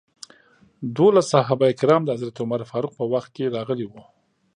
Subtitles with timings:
[0.97, 4.01] دولس صحابه کرام د حضرت عمر فاروق په وخت کې راغلي وو.